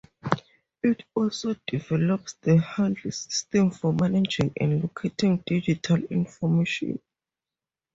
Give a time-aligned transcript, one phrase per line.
[0.81, 6.97] It also develops the Handle System for managing and locating digital information.